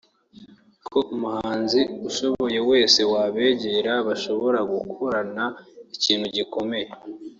ko 0.87 0.99
umuhanzi 1.13 1.79
ubishoboye 1.97 2.59
wese 2.69 2.99
wabegera 3.11 3.93
bashobora 4.07 4.59
gukorana 4.71 5.45
ikintu 5.95 6.25
gikomeye 6.37 6.87